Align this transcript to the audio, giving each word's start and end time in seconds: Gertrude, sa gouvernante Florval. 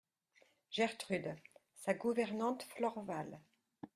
Gertrude, 0.71 1.35
sa 1.75 1.93
gouvernante 1.93 2.63
Florval. 2.63 3.39